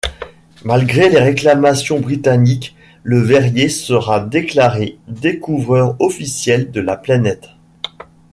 Malgré 0.63 1.09
les 1.09 1.19
réclamations 1.19 1.99
britanniques, 1.99 2.75
Le 3.03 3.19
Verrier 3.21 3.69
sera 3.69 4.19
déclaré 4.19 4.97
découvreur 5.07 5.95
officiel 5.99 6.71
de 6.71 6.81
la 6.81 6.97
planète. 6.97 7.49